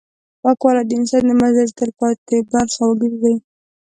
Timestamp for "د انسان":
0.87-1.23